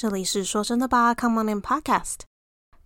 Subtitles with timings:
[0.00, 2.20] 这里是说真的吧，Come on in Podcast。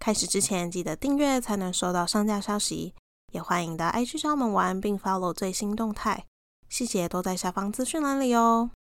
[0.00, 2.92] 开始之前记得订阅才能收到上架消息，
[3.30, 6.26] 也欢迎到 IG 上门玩，并 follow 最新动态，
[6.68, 8.72] 细节都在下方资讯栏里哦。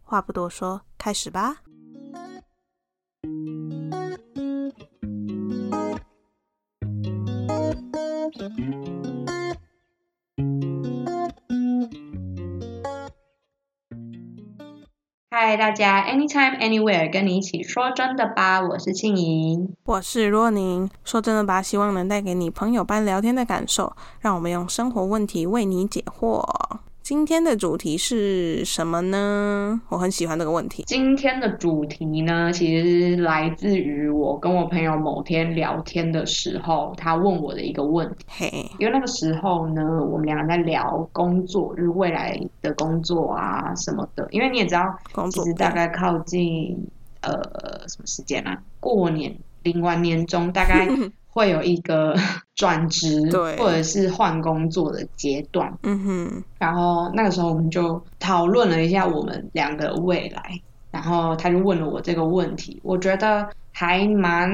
[0.00, 1.58] 话不多说，开始吧。
[15.38, 19.76] 嗨，大家，anytime anywhere，跟你一起说真的吧，我是庆莹。
[19.84, 26.42] 我是若宁，说真的吧，希望能带给你朋友般聊天的感受，让我们用生活问题为你解惑。
[27.06, 29.80] 今天的主题是什么呢？
[29.90, 30.82] 我很喜欢这个问题。
[30.88, 38.26] 今天的主题呢，其实来自于我跟我朋友某天聊天的时候，他问我的一个问题。
[38.26, 44.26] 嘿，因为那个时候呢，我们两个在聊工作，就是未来的工作啊什么的。
[44.32, 46.76] 因为你也知道，工作其实大概靠近
[47.20, 47.30] 呃
[47.86, 48.60] 什么时间啊？
[48.80, 49.32] 过年
[49.62, 50.88] 领完年终，大概
[51.36, 52.16] 会有一个
[52.56, 55.70] 转职对或者是换工作的阶段。
[55.82, 60.42] 嗯哼，然后那个时候我们就讨论了一下我们两个未来，
[60.90, 64.50] 然后他就问了我这个问题，我觉得还蛮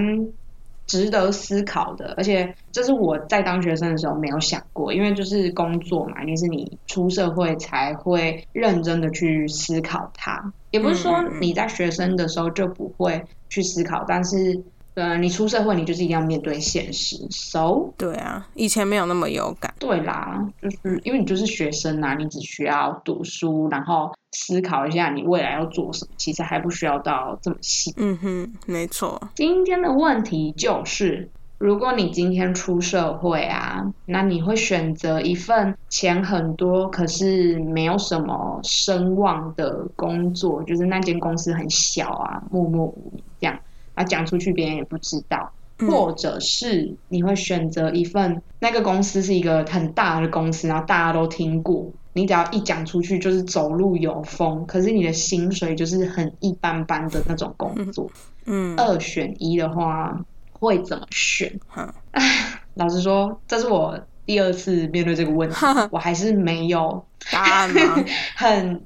[0.88, 14.64] 值得思考的，而且这是我在当学生的时候没有想过，因为就是工作嘛，一定是你出社会才会认真的去思考它，也不是说你在学生的时候就不会去思考，但是。
[14.94, 17.16] 呃，你出社会，你就是一定要面对现实。
[17.30, 19.72] So，对啊，以前没有那么有感。
[19.78, 27.94] 对啦，就是因为你就是学生啊，你只需要读书，然后思考一下你未来要做什么，其实还不需要到这么细。
[27.96, 29.20] 嗯哼，没错。
[29.34, 43.58] 今天的问题就是，如果你今天出社会啊，那你会选择一份钱很多，可是没有什么声望的工作，就是那间公司很小啊，默默无名这样，
[43.94, 45.52] 啊讲出去别人也不知道。
[45.78, 58.08] 嗯或者是你会选择一份那个公司是一个很大的公司，然后大家都听过，你只要一讲出去就是走路有风，可是你的薪水就是很一般般的那种工作。
[58.44, 60.16] 嗯，二选一的话，
[60.52, 61.52] 会怎么选？
[61.66, 61.92] 哈
[62.74, 65.56] 老实说，这是我第二次面对这个问题，
[65.90, 68.04] 我还是没有答案吗？
[68.36, 68.80] 很，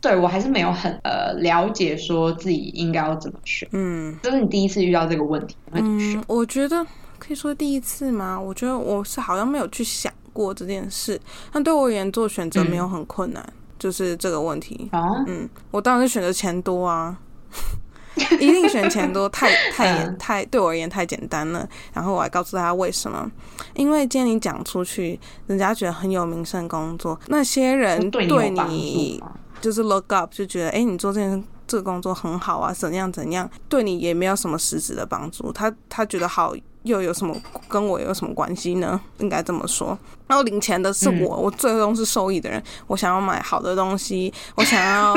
[0.00, 3.68] 对我还是没有很呃了解说自己应该要怎么选。
[3.72, 6.18] 嗯这是你第一次遇到这个问题，你会怎么选？
[6.20, 6.84] 嗯，我觉得
[7.18, 8.40] 可以说第一次吗？
[8.40, 11.20] 我觉得我是好像没有去想过这件事。
[11.52, 13.44] 但对我而言，做选择没有很困难，
[13.78, 14.88] 就是这个问题。
[14.92, 17.18] 啊，嗯，我当然是选择钱多啊，
[18.40, 21.68] 一定选钱多， 太太嗯太对我而言太简单了。
[21.92, 23.30] 然后我还告诉大家为什么，
[23.74, 29.22] 因为今天你讲出去，人家觉得很有名声工作，那些人对你？
[29.60, 35.52] 就是 look up，就觉得哎、诶你做这件这个工作很好啊，怎样怎样，对你也没有什么实质的帮助。
[35.52, 37.36] 他他觉得好，又有什么
[37.68, 39.00] 跟我有什么关系呢？
[39.18, 39.98] 应该这么说。
[40.26, 42.62] 然后领钱的是我，我最终是受益的人。
[42.86, 45.14] 我想要买好的东西，我想要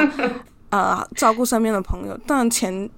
[0.69, 2.89] 呃照顾身边的朋友，当然钱。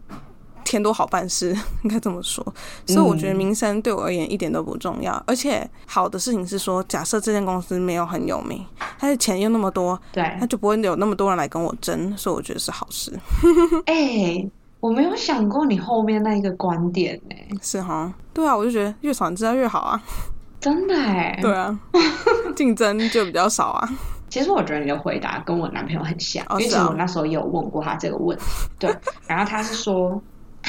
[0.65, 2.43] 钱多好办事， 应该这么说。
[2.85, 8.65] 所以我觉得名声对我而言一点都不重要，而且好的事情是说，假设这间公司没有很有名，
[8.99, 13.17] 但是钱又那么多，对，那就不会有那么多人来跟我争，所以我觉得是好事。
[13.87, 14.45] 哎、
[14.79, 20.01] 我没有想过你后面那一个观点呢、是哈，对啊，我就觉得越少人知道越好啊。
[20.59, 21.37] 真的哎。
[21.41, 21.79] 对啊，
[22.55, 23.89] 竞争就比较少啊。
[24.27, 28.43] 其实我觉得你的回答跟我男朋友很像，哦是啊因为其实我那时候也有问过他这个问题，
[28.79, 28.93] 对，
[29.27, 30.21] 然后他是说，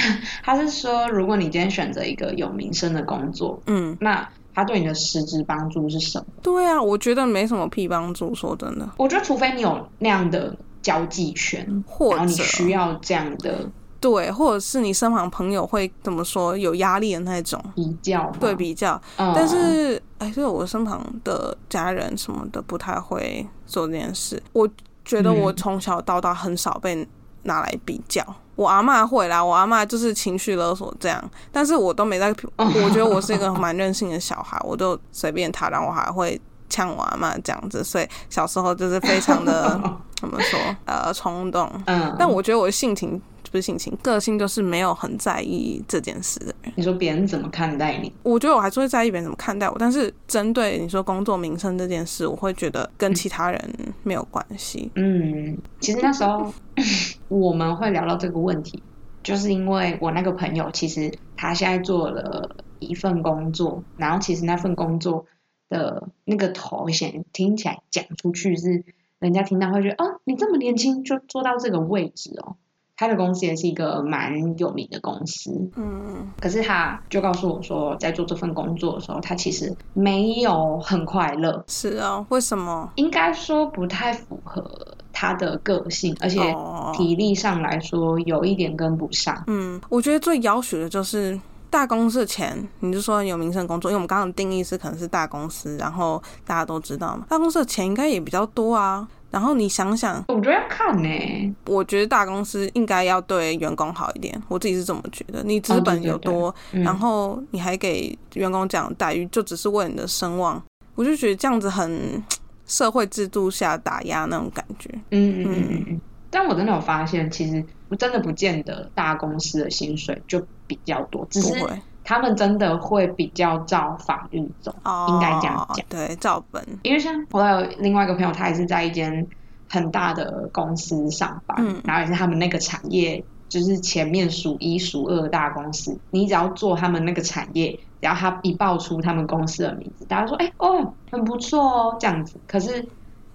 [0.42, 6.26] 他是说，如果你今天选择一个有名声的工作，嗯，那他对你的实质帮助是什么？
[6.42, 8.88] 对啊，我觉得没什么屁帮助，说真的。
[8.96, 13.68] 我觉得除非你有那样的交际圈，或者你需要这样的
[14.00, 24.40] 对，或者是你身旁朋友会怎么说有压力的那种比较嘛，对比较，嗯，但是哎，就是我身旁的家人什么的不太会做这件事。
[24.52, 24.68] 我
[25.04, 27.06] 觉得我嗯从小到大很少被
[27.42, 28.24] 拿来比较。
[28.56, 31.22] 我阿妈会啦，我阿妈就是情绪勒索这样，
[31.52, 32.34] 但是我都没在。
[32.56, 39.80] 我觉得我是一个蛮任性的小孩，我就随便他，然后我还会呛我阿妈这样子，所以小时候就是非常的
[40.20, 41.70] 怎么说呃冲动。
[41.86, 43.20] 嗯，但我觉得我的性情
[43.50, 46.72] 不是性情，个性就是没有很在意这件事的人。
[46.76, 48.12] 你说别人怎么看待你？
[48.22, 53.70] 我觉得我还是会在意别人怎么看待我，但是针对你说工作名声这件事，我会觉得跟其他人
[54.02, 54.90] 没有关系。
[54.94, 56.52] 嗯，其实那时候
[57.28, 58.82] 我们会聊到这个问题，
[59.22, 65.26] 就是因为我那个朋友，其实他现在做了一份工作，然后其实那份工作
[65.68, 68.84] 的那个头衔听起来讲出去是
[69.18, 72.56] 人家听到会觉得，哦，你这么年轻就做到这个位置哦，
[72.96, 82.90] 他的公司也是一个蛮有名的公司，嗯，可是他就告诉我说，在做这份工作的时候，他其实没有很快乐，是哦，为什么？
[82.94, 89.44] 应该说不太符合他的个性，而且哦体力上来说有一点跟不上。
[89.46, 91.38] 嗯，我觉得最要求的就是
[91.68, 99.06] 大公司的钱，你就说有民生工作，因为我们刚刚的定义是可能是大公司，然后大家都知道嘛，大公司的钱应该也比较多啊。
[99.30, 105.42] 然后你想想，我觉得要看呢、我觉得大公司应该要对员工好一点，我自己是这么觉得。
[105.42, 110.62] 你资哦本对对有多，嗯然后你还给员工这样的待遇，就只是为了你的声望，
[110.94, 112.22] 我就觉得这样子很
[112.66, 114.88] 社会制度下打压那种感觉。
[115.10, 116.00] 嗯嗯嗯嗯嗯。
[116.30, 117.64] 但我真的有发现，其实
[117.98, 125.84] 真的不见得大公司的薪水就比较多，只是不会他们真的会比较照法律走，哦，应该这样讲。
[125.88, 126.64] 对，照本。
[126.84, 129.26] 因为像我有另外一个朋友，他也是在一间
[129.68, 135.98] 很大的公司上班，嗯然后也是他们那个产业就是前面数一数二的大公司。
[136.12, 142.38] 你只要做他们那个产业，只要他一报出他们公司的名字，大家说哎、哦很不错哦这样子。
[142.46, 142.86] 可是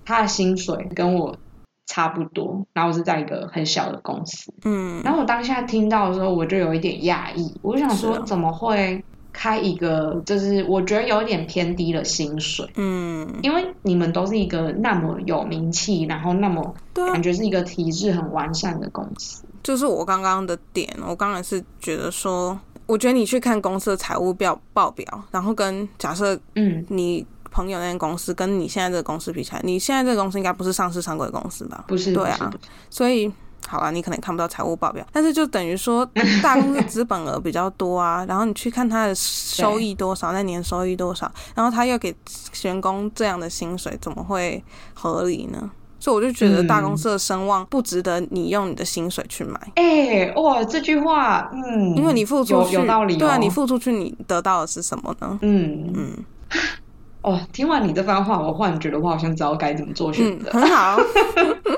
[0.06, 1.36] 他的薪水跟我
[1.92, 4.54] 差不多，然后我是在一个很小的公司。
[4.64, 9.04] 嗯，然后我当下听到的时候，我就有一点讶异，我就想说怎么会
[9.34, 12.66] 开一个就是我觉得有点偏低的薪水。
[12.76, 19.44] 嗯，因为你们都是一个那么有名气，然后那么感，觉是一个体制很完善的公司。
[19.62, 31.84] 就是我刚刚的点，我刚才是觉得说，我觉得你去看公司的财务表报表，然后跟假设嗯，你朋友那间公司跟你现在这个公司比起来，你现在这个公司应该不是上市常规公司吧？
[31.88, 32.52] 不是，对啊
[32.90, 33.32] 所以
[33.68, 36.04] 好啊，你可能看不到财务报表，但是就等于说
[36.42, 42.16] 大公司资本额比较多啊， 然后你去看它的收益多少，那年收益多少，然后他又给
[42.64, 44.64] 员工这样的薪水，怎么会
[44.94, 45.70] 合理呢？
[46.00, 55.38] 所以我就觉得大公司的声望不值得你用你的薪水去买，哎、哇，这句话，嗯，因为你付出有去，有道理、哦，对啊，你付出去，你得到的是什么呢？
[55.44, 56.18] 嗯嗯
[57.22, 60.52] 哦，听完你这番话，我忽然觉得我好像知道该怎么做选嗯，择。
[60.52, 60.98] 很好，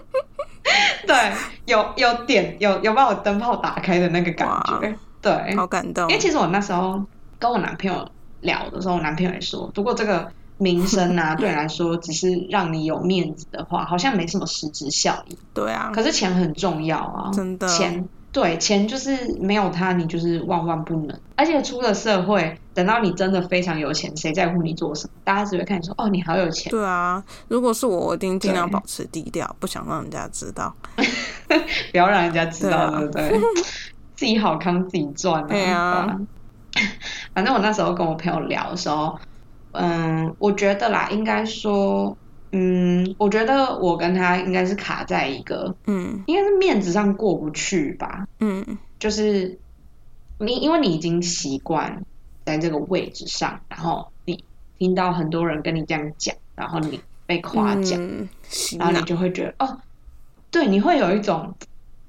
[1.05, 1.33] 对，
[1.65, 4.95] 有有点有有把我灯泡打开的那个感觉。
[5.21, 7.01] 对，好感动因为，其实我那时候
[7.39, 8.07] 跟我男朋友
[8.41, 15.37] 聊的时候，我男朋友也说，如果这个名声啊 对你来说只是让你有面子的话，好像没什么实质效益。
[15.53, 21.17] 对啊，可是钱很重要啊，真的钱对钱就是没有它，你就是万万不能。
[21.35, 25.13] 而且出了社会，等到你真的非常有钱，谁在乎你做什么？
[25.23, 30.73] 大家只会看你说哦，你好有钱，对啊，如果是我，我一定尽量保持低调，不想让人家知道。
[31.91, 33.39] 不要让人家知道，对不对？
[34.17, 35.47] 自己好康自己赚啊。
[35.47, 36.19] 对啊
[37.35, 39.15] 反正我那时候跟我朋友聊的时候，
[39.73, 42.17] 嗯，我觉得啦，应该说，
[42.53, 48.25] 嗯，我觉得我跟他应该是卡在一个，嗯应该是面子上过不去吧。
[48.39, 48.63] 嗯
[48.99, 49.59] 就是
[50.37, 52.03] 你，因为你已经习惯
[52.45, 54.45] 在这个位置上，然后你
[54.77, 58.29] 听到很多人跟你这样讲，然后你被夸奖，嗯，
[58.77, 59.79] 然后你，就会觉得哦，
[60.51, 61.53] 对，你会有一种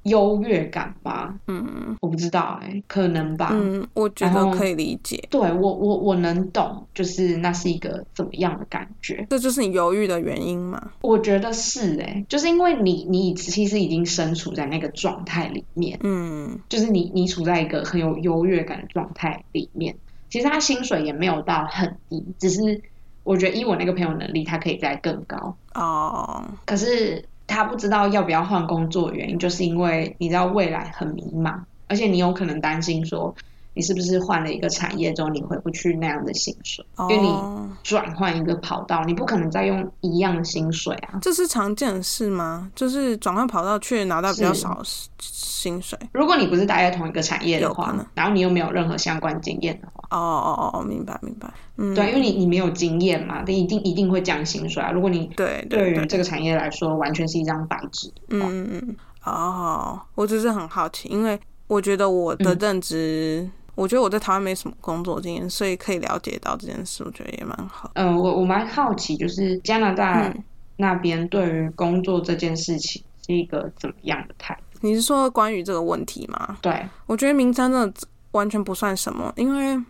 [0.05, 1.35] 优越感吧？
[1.47, 3.51] 嗯我不知道哎、可能吧。
[3.53, 9.27] 嗯，我觉得可以理解，对我，我我能懂，就是那是一个怎么样的感觉？
[9.31, 10.93] 这就是你犹豫的原因吗。
[11.01, 19.97] 我觉得是哎、就是因为你你其实已经身处在那个状态里面，嗯就是你你处在一个很有优越感的状态里面。
[20.31, 22.83] 其实他薪水也没有到很低，只是
[23.23, 25.57] 我觉得以我那个朋友能力，他可以再更高。
[25.75, 33.35] 哦，可是他不知道要不要换工作原因，就是因为你知道未来很迷茫，而且你有可能担心说，
[33.75, 41.19] 你是不是换了一个产业之后，你回不去那样的薪水，因为你哦，转换一个跑道，你不可能再用一样的薪水啊。
[41.21, 42.71] 这是常见的事吗？
[42.75, 44.81] 就是转换跑道却拿到比较少
[45.19, 45.99] 薪水。
[46.13, 51.53] 如果你不是待在同一个产业的话然后你又没有任何相关经验的话，哦哦哦哦，明白明白。
[51.77, 54.93] 嗯，对啊，因为你你没有经验嘛，你一定一定会降薪水啊。
[54.93, 67.91] 如果你对对于这个产业来说，完全是一张白纸的话，嗯嗯嗯，哦，我只是很好奇，因为我觉得我的嗯认知，我觉得我在台湾没什么工作经验，所以可以了解到这件事，我觉得也蛮好。
[67.95, 70.45] 嗯，我我蛮好奇，就是加拿大嗯
[70.77, 74.79] 那边对于工作这件事情是一个怎么样的态度？
[74.81, 76.59] 你是说关于这个问题吗？
[76.61, 77.95] 对，我觉得名称真的
[78.33, 79.83] 完全不算什么，因为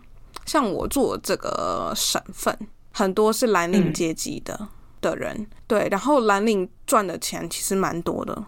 [0.45, 2.57] 像我住的这个省份，
[2.91, 4.67] 很多是蓝领嗯阶级的、
[5.01, 8.45] 的人，对，然后蓝领赚的钱其实蛮多的。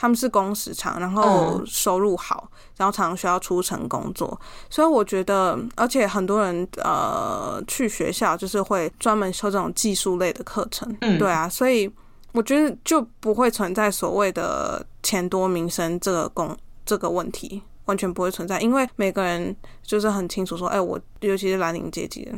[0.00, 1.22] 他们是工时长，然后
[1.58, 1.66] 嗯。
[1.66, 4.40] 收入好，然后常常需要出城工作，
[4.70, 11.18] 所以我觉得，而且很多人呃去学校就是会专门修这种技术类的课程，嗯。
[11.18, 11.90] 对啊，所以
[12.32, 22.32] 我觉得就不会存在所谓的钱多名声这个工这个问题完全不会存在，因为每个人就是很清楚说，哎，我尤其是蓝领阶级的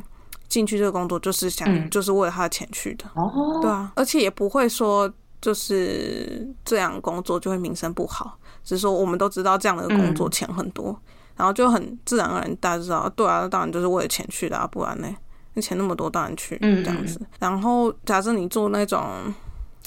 [0.49, 1.89] 进去这个工作就是想、嗯。
[1.91, 5.11] 就是为了他的钱去的，哦，对啊，而且也不会说
[5.43, 10.97] 就是这样工作就会名声不好，只是说我们都知道这样的工作嗯钱很多，
[11.37, 15.15] 然后就很自然而然大家知道，对啊，当然就是为了钱去的啊，不然呢，
[15.55, 17.21] 那钱那么多当然去嗯这样子。
[17.41, 19.05] 然后假设你做那种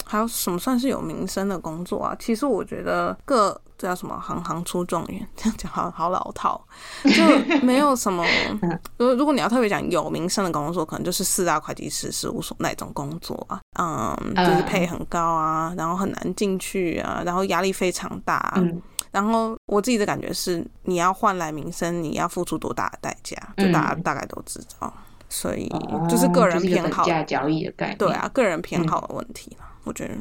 [0.04, 2.14] 还有什么算是有名声的工作啊？
[2.18, 6.60] 其实我觉得各这叫什么行行出状元， 这样讲好好老套，
[7.04, 8.24] 就没有什么。
[8.98, 18.54] 如如果你要特别讲有名声的工作，可能就是四大会计师事务所那种工作啊，嗯，就是配很高啊，然后很难进去啊，然后压力非常大、啊。
[18.56, 24.92] 嗯然后我自己的感觉是，你要换来名声，你要付出多大的代价，就大家嗯大概都知道。
[25.30, 27.96] 所以哦就是个人偏好等价交易的概念。
[27.96, 30.14] 对啊，个人偏好的问题啦，我觉得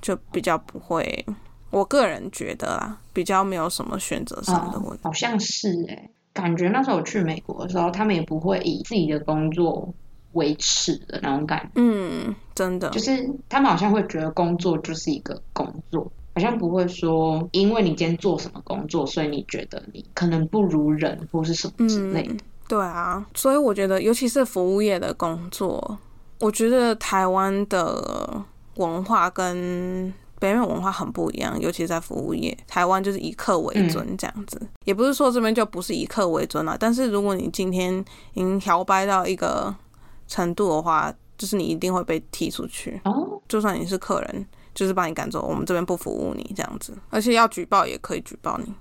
[0.00, 1.26] 就比较不会，
[1.70, 5.00] 我个人觉得啦，比较没有什么选择上的问题。
[5.02, 9.92] 好像是哎、感觉那时候我去美国的时候，他们也不会以自己的工作
[10.32, 22.32] 为耻的那种感觉，嗯，真的，就是他们好像会觉得工作就是一个工作，好像不会说因为你今天做什么工作，所以你觉得你可能不如人或是什么之类的。
[22.34, 25.98] 嗯，对啊，所以我觉得，尤其是服务业的工作，
[26.40, 28.44] 我觉得台湾的
[28.74, 37.98] 文化跟北美文化很不一样，尤其是在服务业，台湾就是以客为尊这样子，也不是说这边就不是以客为尊了，但是如果你今天
[38.34, 39.74] 已经调掰到一个
[40.28, 48.74] 程度的话，就是你一定会被踢出去，哦，就算你是客人，就是把你赶走，我们这边不服务你这样子，而且要举报也可以举报你。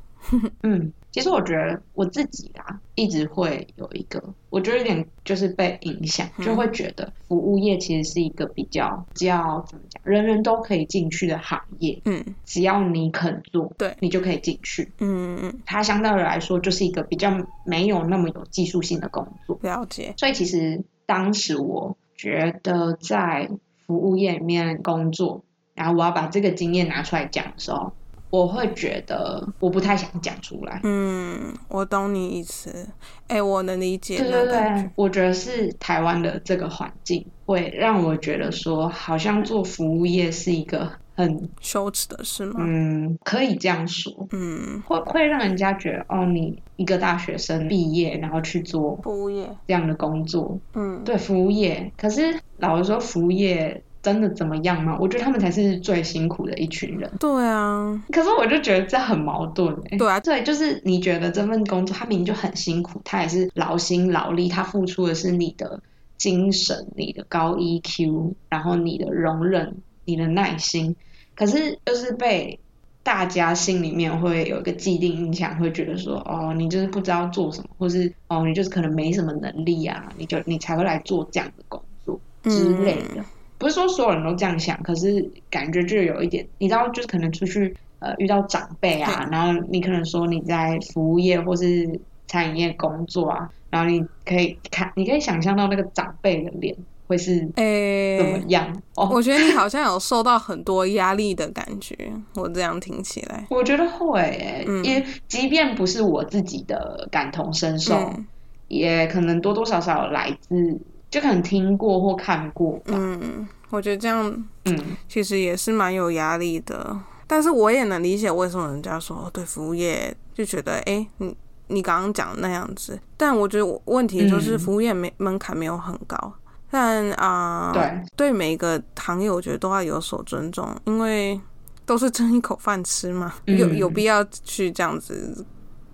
[0.63, 14.91] 嗯，其实我觉得我自己啊，一直会有一个，我觉得有点就是被影响，嗯就会觉得服务业其实是一个比较比较怎么讲，人人都可以进去的行业，嗯只要你肯做，对你就可以进去。
[14.99, 17.31] 嗯嗯，它相对来说就是一个比较
[17.63, 20.13] 没有那么有技术性的工作，了解。
[20.17, 23.49] 所以其实当时我觉得在
[23.87, 25.45] 服务业里面工作，
[25.75, 27.93] 然后我要把这个经验拿出来讲的时候，
[28.35, 30.79] 我会觉得我不太想讲出来。
[30.83, 32.87] 嗯，我懂你意思。
[33.27, 42.55] 哎、我能理解对对对，我觉得是台湾的这个环境会让我觉得说，好像做服务业是一个很羞耻的事吗？
[42.59, 51.91] 嗯，可以这样说，嗯，会会让人家觉得哦，你一个大学生毕业，然后去做服务业，这样的工作，嗯，对服务业。
[51.97, 54.95] 可是老实说，服务业真的怎么样吗？
[54.99, 57.11] 我觉得他们才是最辛苦的一群人。
[57.19, 65.81] 对啊，可是我就觉得这很矛盾哎、对啊对，就是你觉得这份工作，他明明就很辛苦，他也是劳心劳力，他付出的是你的
[66.19, 70.95] 精神、你的高 EQ，然后你的容忍、你的耐心，
[71.35, 72.59] 可是就是被
[73.01, 83.15] 大家心里面会有一个既定印象，会觉得说，哦，你就是不知道做什么，或是哦，你就是可能没什么能力啊，你就你才会来做这样的工作之类的。
[83.17, 83.25] 嗯
[83.57, 96.75] 不是说所有人都这样想，可是感觉就有一点，你知道，就是可能出去呃遇到长辈啊，然后你可能说你在服务业或是餐饮业工作啊，然后你可以看，你可以想象到那个长辈的脸
[97.07, 99.09] 会是哎、怎么样、哦。
[99.11, 101.95] 我觉得你好像有受到很多压力的感觉，
[102.35, 104.83] 我这样听起来，我觉得会、欸，嗯。
[104.83, 108.25] 因为即便不是我自己的感同身受，嗯。
[108.67, 112.93] 也可能多多少少来自，就可能听过或看过吧。
[112.93, 114.25] 嗯，我觉得这样
[114.65, 114.77] 嗯。
[115.07, 121.35] 其实也是蛮有压力的，但是我也能理解为什么人家说哦对服务业就觉得，哎、你
[121.67, 124.59] 你刚刚讲的那样子，但我觉得我问题就是嗯。
[124.59, 126.33] 服务业没门槛没有很高，
[126.69, 131.39] 但啊、对，对每一个行业我觉得都要有所尊重，因为
[131.85, 133.57] 都是争一口饭吃嘛，嗯。
[133.57, 135.45] 有有必要去这样子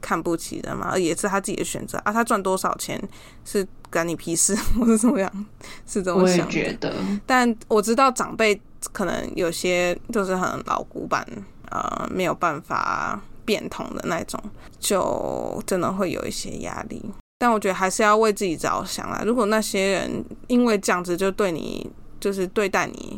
[0.01, 0.97] 看不起的嘛？
[0.97, 3.01] 也是他自己的选择啊，他赚多少钱
[3.45, 5.45] 是干你屁事， 我是怎么样，
[5.87, 6.51] 是这么我也想的。
[6.51, 6.93] 觉得，
[7.25, 8.59] 但我知道长辈
[8.91, 11.25] 可能有些就是很老古板，
[11.69, 14.41] 呃，没有办法变通的那种，
[14.79, 17.03] 就真的会有一些压力。
[17.39, 19.23] 但我觉得还是要为自己着想啦。
[19.25, 21.89] 如果那些人因为这样子就对你，
[22.19, 23.10] 就是对待你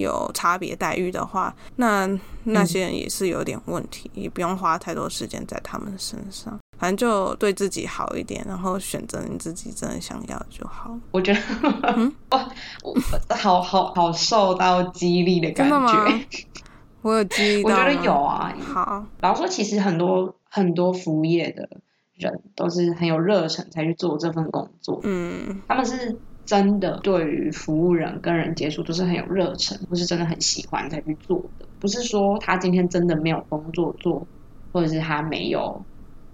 [0.00, 2.08] 有差别待遇的话，那
[2.44, 6.58] 那些人也是有点问题，也不用花太多时间在他们身上。
[6.78, 10.98] 反正就对自己好一点，然后选择你自己真的想要的就好。
[11.10, 11.40] 我觉得，
[11.94, 12.48] 嗯 哇，
[12.82, 12.94] 我
[13.34, 16.26] 好好好受到激励的感真的吗觉。
[17.02, 18.54] 我有记忆到吗，我觉得有啊。
[18.62, 21.68] 好，老实说，其实很多很多服务业的
[22.14, 26.18] 人都是很有热忱才去做这份工作，嗯他们是
[26.50, 34.26] 真的对于服务人跟人接触都是很有热忱，或是真的很喜欢才去做的，不是说他今天真的没有工作做，
[34.72, 35.80] 或者是他没有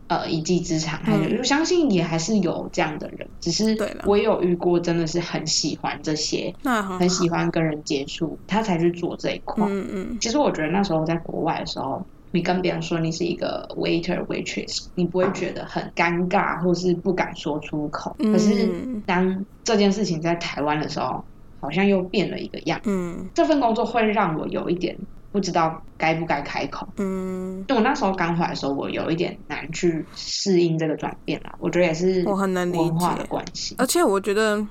[0.09, 0.99] 呃一技之长，
[1.39, 9.67] 我相信也还是有这样的人，只是我有遇过真的是很喜欢这些，很很喜欢跟人接触，他才去做这一块。
[9.69, 10.19] 嗯嗯。
[10.19, 12.03] 其实我觉得那时候在国外的时候，
[12.37, 18.15] 你跟别人说你是一个 waiter waitress，你不会觉得很尴尬，或是不敢说出口。
[18.19, 18.69] 嗯可是
[19.07, 21.25] 当这件事情在台湾的时候，
[21.61, 22.79] 好像又变了一个样。
[22.85, 24.95] 嗯这份工作会让我有一点
[25.33, 26.87] 不知道该不该开口。
[26.99, 31.55] 嗯，就我那时候刚回来的时候，我有一点难去适应这个转变啦。
[31.59, 33.75] 我觉得也是我很能理文化的关系。
[33.79, 34.63] 而且我觉得，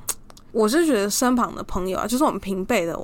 [0.52, 2.96] 我是觉得身旁的朋友啊，就是我们平辈的，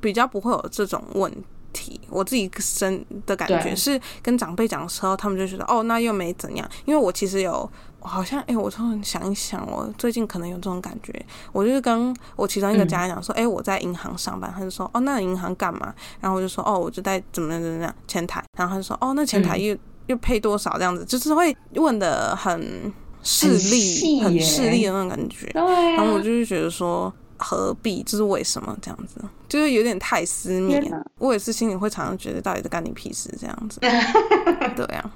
[0.00, 1.30] 比较不会有这种问
[1.76, 2.00] 题。
[2.08, 6.66] 我自己身的感觉是，跟长辈讲的时候，他们就觉得哦，那又没怎样。
[6.86, 11.12] 因为我其实有，好像哎、我突然想一想，我最近可能有这种感觉。
[11.52, 15.94] 我就是跟我其中一个家人讲说，哎、我在银行上班，他就说哦，那银行干嘛？
[16.20, 22.92] 然后我就说哦，我就在怎么样怎么样前台，然后他就说哦，那前台又、又配多少这样子，就是会问的很
[23.22, 25.50] 势利、很势利的那种感觉。
[25.54, 28.02] 然后我就是觉得说，何必？
[28.02, 29.20] 这是为什么这样子？
[29.48, 30.78] 就是有点太私密。
[31.18, 33.80] 我也是心里会常常觉得，到底在干你屁事这样子。
[34.76, 35.10] 对啊，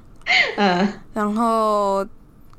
[0.57, 2.07] 嗯，然后，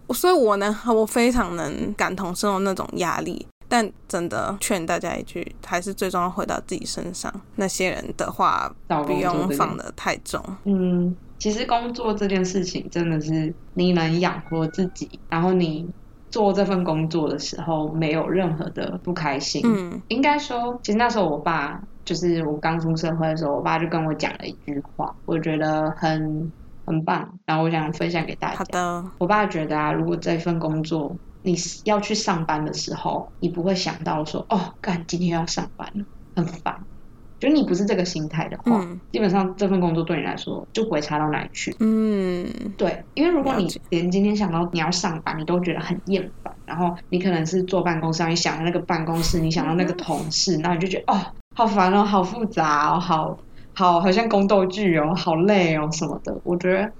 [0.09, 3.45] 所以我呢，我非常能感同身受那种压力。
[3.67, 7.33] 但真的劝大家一句，还是最终要回到自己身上。
[7.55, 8.69] 那些人的话，
[9.07, 10.43] 不用放的太重。
[10.65, 15.87] 嗯，其实工作这件事情真的是你能养活自己，然后你
[16.31, 19.61] 做这份工作的时候没有任何的不开心。
[19.65, 26.51] 嗯应该说，其实那时候我爸就是我刚出社会的时候，我爸就跟我讲了一句话，我觉得很
[26.85, 28.55] 很棒，然后我想分享给大家。
[28.57, 36.85] 好的，我爸觉得啊，如果这份工作你要去上班的时候，你不会想到说，哦，干今天要上班了，很烦。
[37.41, 41.75] 就你不是这个心态的话，嗯基本上这份工作对你来说就不会差到哪里去。
[41.79, 51.19] 嗯对，因为如果你连今天想到你要上班，你都觉得很厌烦，然后你可能是坐办公室，你想到那个办公室，你想到那个同事，然后你就觉得哦，
[51.55, 53.35] 好烦哦，好复杂哦，好
[53.73, 56.39] 好好像宫斗剧哦，好累哦什么的。
[56.43, 56.91] 我觉得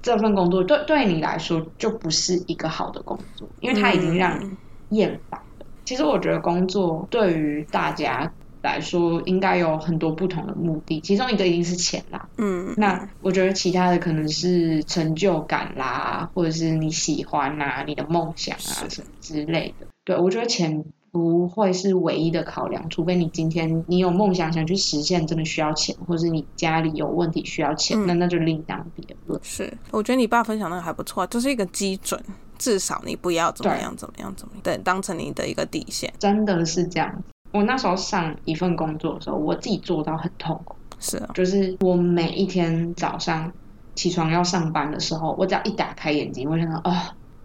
[0.00, 4.56] 这份工作对对你来说就不是一个好的工作，因为它已经让你嗯
[4.90, 5.66] 厌烦了。
[5.84, 8.30] 其实我觉得工作对于大家
[8.62, 12.28] 来说应该有很多不同的目的，其中一个一定是钱啦。
[12.36, 19.86] 嗯，那我觉得其他的可能是成就感啦，或者是你喜欢啊、你的梦想啊什么之类的。
[20.04, 29.40] 对我觉得钱不会是唯一的考量，除非你今天你有梦想想去实现，真的需要钱，或者是你家里有问题需要钱，嗯那那就另当别论。
[29.42, 32.22] 是，我觉得你爸分享那个还不错，这是一个基准，
[32.58, 36.12] 至少你不要怎么样怎么样怎么样，对，当成你的一个底线。
[36.18, 37.22] 真的是这样。
[37.52, 40.76] 我那时候上一份工作的时候，我自己做到很痛苦。
[40.98, 43.50] 是啊，就是我每一天早上
[43.94, 46.96] 起床要上班的时候，我只要一打开眼睛，我就想到哦，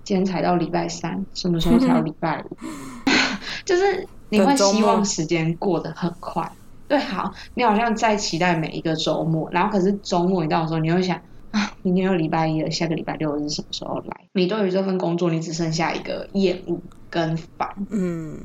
[0.03, 2.57] 今天才到礼拜三，什么时候才到礼拜五？
[3.65, 6.51] 就是你会希望时间过得很快。
[6.87, 11.19] 对，好，你好像在期待每一个周末，然后可是周末一到的时候，你会想
[11.51, 14.27] 啊，明天又礼拜一了，下个礼拜六是什么时候来？
[14.33, 16.77] 你对于这份工作，你只剩下一个厌恶
[17.09, 17.67] 跟烦。
[17.89, 18.37] 嗯，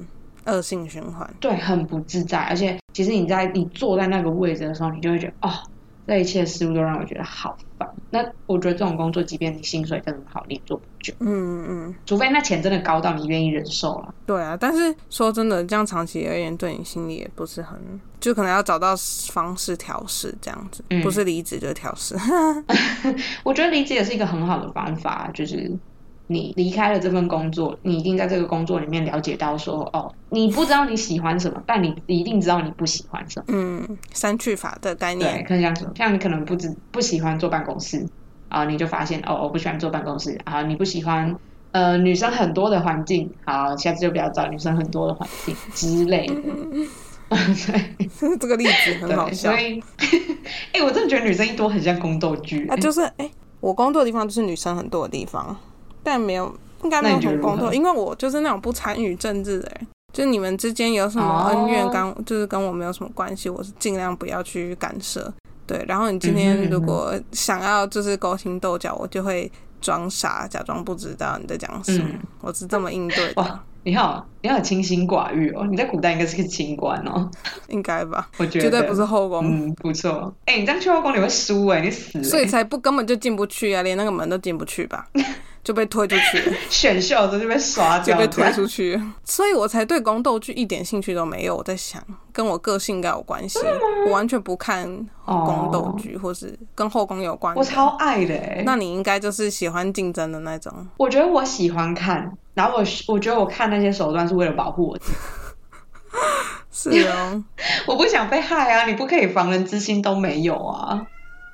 [0.50, 1.28] 恶性循环。
[1.40, 5.52] 对，很不自在，而且其实你在你坐在那个位置的时候，你就会觉得哦，
[6.06, 7.88] 这一切事物都让我觉得好烦。
[8.10, 14.12] 那我觉得这种工作，即便你薪水再怎么好，你也做不久，嗯嗯，除非那钱真的高到你愿意忍受了。
[14.26, 17.78] 对啊，但是说真的，这样长期而言，对你心里也不是很，
[18.18, 18.94] 就可能要找到
[19.32, 22.16] 方式调试这样子，嗯不是离职就是调试。
[23.44, 25.72] 我觉得离职也是一个很好的方法，就是
[26.30, 33.46] 你离开了这份工作，你一定在这个工作里面了解到说，哦，你不知道你喜欢什么，但你一定知道你不喜欢什么。
[33.48, 38.06] 嗯，三去法的概对，念，可能像什么，像你可能不知不喜欢坐办公室
[38.48, 41.34] 啊，你就发现哦，我不喜欢坐办公室啊，你不喜欢
[41.72, 46.34] 呃女生很多的环境，好，下次就不要找女生很多的环境之类的。
[48.20, 49.60] 对这个例子很好，笑所。
[49.60, 49.82] 以，
[50.72, 55.56] 哎、我真的觉得女生一多很像宫斗剧、啊，就是哎、我工作的地方就是女生很多的地方，
[56.02, 59.86] 但没有应该没有很工作，因为我就是那种不参与政治的人。
[60.12, 65.32] 就是你们之间有什么恩怨哦跟、就是跟我没有什么关系，我是尽量不要去干涉。
[65.66, 69.48] 对，然后你今天如果想要就是勾心斗角，我就会
[69.80, 72.08] 装傻，假装不知道你在讲什么。
[72.10, 77.30] 嗯我是这么应对的哇，你好，你好清心寡欲哦，你在古代应该是个清官哦，
[77.68, 78.28] 应该吧？
[78.38, 80.34] 我觉得绝对不是后宫，嗯，不错。
[80.46, 82.24] 哎、你这样去后宫你会输哎、你死、欸。
[82.24, 85.06] 所以才不根本就进不去啊，连那个门都进不去吧？
[85.62, 91.57] 就被推出去， 选秀的就被刷掉，就被推出去，所以我才对宫斗剧一点兴趣都没有。
[91.57, 93.59] 我在想，跟我个性应该有关系，
[94.07, 94.85] 我完全不看
[95.27, 97.55] 宫斗剧，或是跟后宫有关。
[97.55, 100.73] 我超爱的，那你应该就是喜欢竞争的那种。
[100.96, 105.18] 我觉得我喜欢看，然后我我觉得我看那些手段是为了保护我自己。
[106.73, 107.44] 是哦，
[107.87, 108.87] 我不想被害啊！
[108.87, 111.05] 你不可以防人之心都没有啊，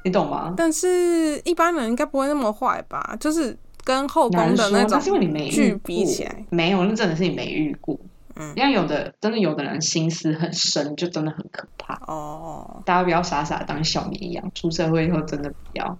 [0.04, 0.54] 你懂吗？
[0.56, 3.16] 但是一般人应该不会那么坏吧？
[3.18, 5.00] 就是跟后宫的那种
[5.48, 7.96] 剧比起来，没有，那真的是你没遇过。
[8.34, 12.82] 嗯，因为有的真的有的人心思很深，就真的很可怕哦。
[12.84, 15.96] 大家不要傻傻当小绵羊，出社会以后真的不要。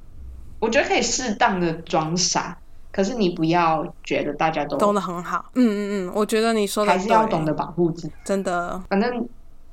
[0.59, 2.59] 我觉得可以适当的装傻。
[2.91, 8.83] 可是你不要觉得大家都懂得很好，嗯嗯嗯，我觉得你说的还是要懂得保护自己，真的。
[8.89, 9.29] 反正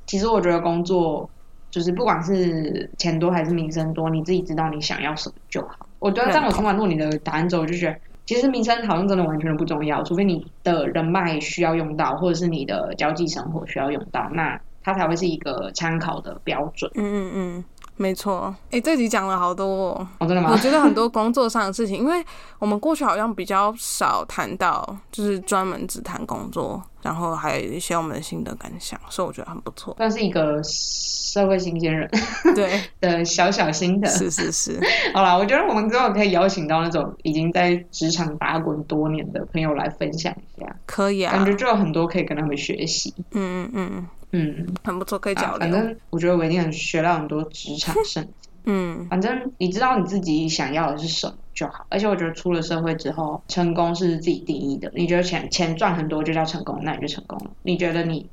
[0.06, 1.30] 其实我觉得工作
[1.71, 5.88] 就是不管是钱多还是名声多，你自己知道你想要什么就好。
[6.03, 16.91] 我觉得在我听完录你的答案之后，我就觉得其实名声好像真的完全不重要，除非你的人脉需要用到，或者是你的交际生活需要用到，那它才会是一个参考的标准。
[16.95, 17.65] 嗯嗯嗯。
[17.95, 20.49] 没错，哎，这集讲了好多，真的吗？
[20.51, 22.25] 我觉得很多工作上的事情，因为
[22.57, 29.93] 我们过去好像比较少谈到，就是专门只谈工作，然后还有一些我们的心得感想，所以我觉得很不错。
[29.97, 32.09] 算是一个社会新鲜人，
[32.55, 34.79] 对 的小小心得，是是是。
[35.13, 43.13] 好啦，我觉得我们之后可以邀请到那种已经在职场打滚多年的朋友来分享一下，可以啊，感觉就有很多可以跟他们学习。
[43.31, 44.07] 嗯嗯嗯。
[44.35, 45.59] 嗯，很不错，可以交流。
[45.59, 48.51] 反正我觉得我一定很学到很多职场圣经。
[48.65, 51.86] 嗯，反正你知道你自己想要的是什么就好。
[51.89, 54.91] 而且我觉得出了社会之后，成功是自己定义的。
[54.95, 57.52] 你觉得钱钱赚很多就叫成功，那你就成功了。
[57.63, 58.26] 你觉得你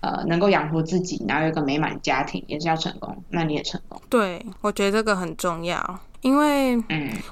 [0.00, 4.00] 呃能够养活自己，然后有一个美满家庭，也是要成功，那你也成功。
[4.10, 5.98] 对，我觉得这个很重要。
[6.22, 6.82] 因为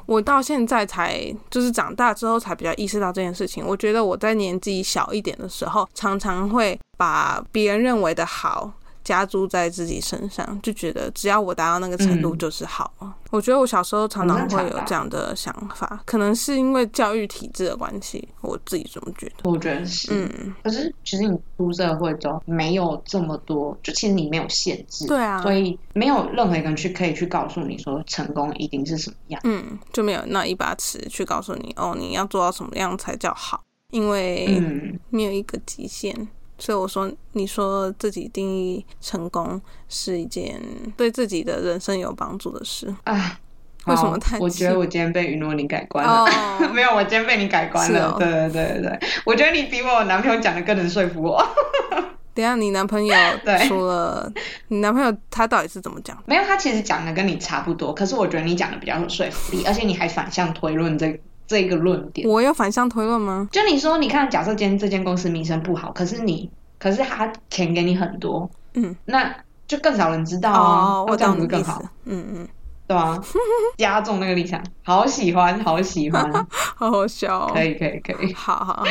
[0.06, 3.66] 我到现在才就是长大之后才比较意识到这件事情。
[3.66, 8.72] 我觉得我在年纪小一点的时候，常常会把别人认为的好。
[9.04, 13.14] 加注在自己身上，就觉得只要我达到那个程度就是好了。
[13.30, 19.50] 我觉得我小时候常常会有这样的想法，可能是因为教育体制的关系，我自己这么觉得。
[19.50, 20.54] 我觉得是，嗯。
[20.62, 34.62] 可是其实你出社会之后没有这么多，就其实你没有限制，对啊，所以没有任何一个人去可以去告诉你说成功一定是什么样，嗯，就没有那一把尺去告诉你哦，你要做到什么样才叫好，因为
[35.10, 36.28] 没有一个极限。
[36.58, 40.60] 所以我说，你说自己定义成功是一件
[40.96, 43.38] 对自己的人生有帮助的事啊？
[43.86, 44.42] 为什么叹气？
[44.44, 46.26] 我觉得我今天被云诺你改观了。
[46.72, 48.16] 没有，我今天被你改观了。
[48.18, 51.44] 对对对对，我觉得你比我男朋友讲的更能说服我。
[52.32, 53.14] 等下，你男朋友
[53.68, 54.32] 除了
[54.68, 56.16] 你男朋友，他到底是怎么讲？
[56.24, 57.92] 没有，他其实讲的跟你差不多。
[57.92, 61.20] 可是我觉得你讲的比较有说服力，而且你还反向推论这。
[61.46, 63.48] 这个论点，我有反向推论吗？
[63.52, 69.34] 就你说，你看，假设今天这间公司名声不好，可是你，可是他钱给你很多，嗯，那
[69.66, 72.48] 就更少人知道啊，这样子更好，嗯嗯，
[72.86, 73.20] 对啊？
[73.78, 76.32] 加重那个立场，好喜欢，好喜欢，
[76.76, 78.84] 好好笑，可以可以可以，好好好，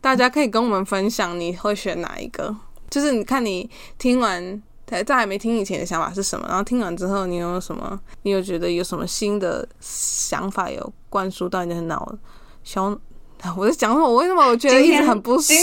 [0.00, 2.54] 大家可以跟我们分享你会选哪一个？
[2.90, 4.62] 就是你看你听完。
[5.04, 6.44] 在还没听以前的想法是什么？
[6.48, 8.00] 然后听完之后，你有什么？
[8.22, 12.12] 你有觉得有什么新的想法有灌输到你的脑？
[12.64, 12.84] 小，
[13.56, 14.08] 我在讲什么？
[14.08, 15.56] 我为什么我觉得 一直很不顺？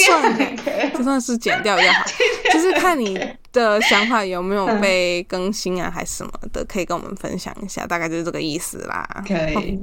[0.95, 2.05] 就算是剪掉也好，
[2.53, 3.19] 就是看你
[3.53, 7.85] 的想法有没有被更新啊，还是什么的，可以跟我们分享一下。
[7.87, 9.07] 大概就是这个意思啦。
[9.25, 9.79] 可以，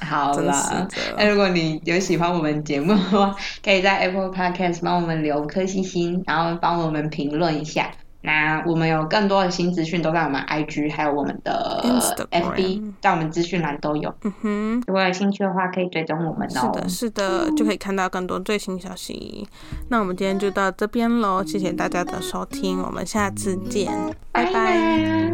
[0.00, 0.86] 好啦。
[1.16, 7.90] 那如果你有喜欢我们节目的话，可以在 Apple Podcast 帮我们留颗星星，然后帮我们评论一下。
[8.22, 11.84] 那我们有更多的新资讯都在我们 IG，还有我们的
[12.30, 14.14] FB，在我们资讯栏都有。
[14.22, 16.72] 嗯哼，如果有兴趣的话，可以追踪我们哦。
[16.72, 19.46] 是的，是的，就可以看到更多最新消息。
[19.88, 23.90] 那我们今天就到这边喽，谢谢大家的收听，我们下次见，
[24.30, 25.32] 拜拜。